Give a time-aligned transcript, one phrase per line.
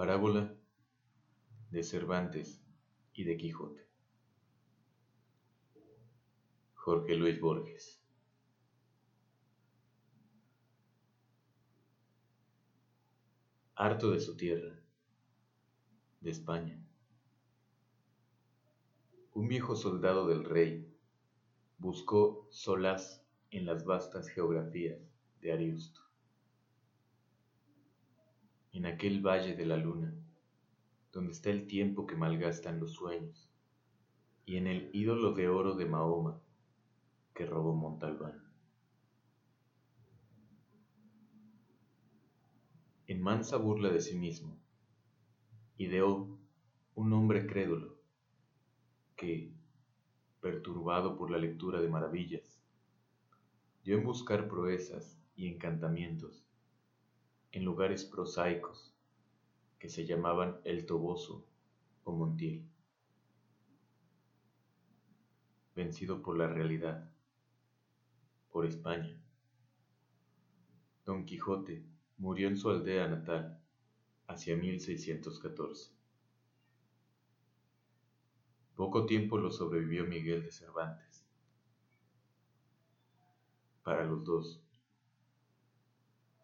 [0.00, 0.56] Parábola
[1.70, 2.64] de Cervantes
[3.12, 3.86] y de Quijote.
[6.72, 8.02] Jorge Luis Borges.
[13.74, 14.80] Harto de su tierra,
[16.22, 16.82] de España.
[19.34, 20.96] Un viejo soldado del rey
[21.76, 24.98] buscó solaz en las vastas geografías
[25.42, 26.09] de Ariosto
[28.72, 30.14] en aquel valle de la luna,
[31.12, 33.50] donde está el tiempo que malgastan los sueños,
[34.46, 36.40] y en el ídolo de oro de Mahoma
[37.34, 38.44] que robó Montalbán.
[43.06, 44.56] En mansa burla de sí mismo,
[45.76, 46.38] ideó
[46.94, 47.96] un hombre crédulo
[49.16, 49.52] que,
[50.40, 52.62] perturbado por la lectura de maravillas,
[53.82, 56.49] dio en buscar proezas y encantamientos
[57.52, 58.94] en lugares prosaicos
[59.78, 61.46] que se llamaban El Toboso
[62.04, 62.64] o Montiel.
[65.74, 67.10] Vencido por la realidad,
[68.50, 69.18] por España.
[71.04, 71.84] Don Quijote
[72.18, 73.60] murió en su aldea natal
[74.26, 75.92] hacia 1614.
[78.76, 81.26] Poco tiempo lo sobrevivió Miguel de Cervantes.
[83.82, 84.62] Para los dos,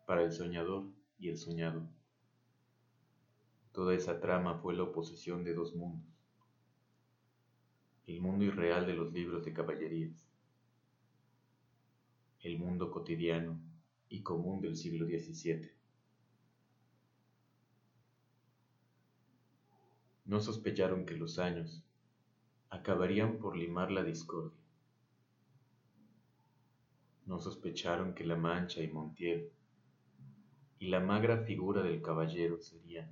[0.07, 0.87] para el soñador
[1.19, 1.87] y el soñado.
[3.73, 6.09] Toda esa trama fue la oposición de dos mundos.
[8.07, 10.25] El mundo irreal de los libros de caballerías.
[12.41, 13.61] El mundo cotidiano
[14.09, 15.73] y común del siglo XVII.
[20.25, 21.85] No sospecharon que los años
[22.71, 24.59] acabarían por limar la discordia.
[27.27, 29.51] No sospecharon que La Mancha y Montiel
[30.79, 33.11] y la magra figura del caballero serían,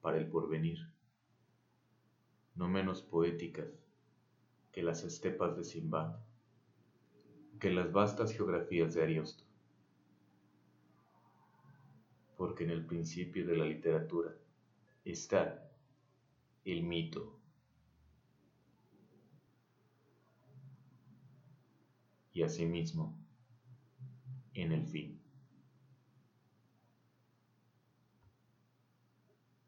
[0.00, 0.78] para el porvenir,
[2.54, 3.68] no menos poéticas
[4.72, 6.16] que las estepas de Simbad,
[7.58, 9.44] que las vastas geografías de Ariosto.
[12.36, 14.32] Porque en el principio de la literatura
[15.04, 15.68] está
[16.64, 17.36] el mito.
[22.32, 23.18] Y asimismo,
[24.54, 25.27] en el fin.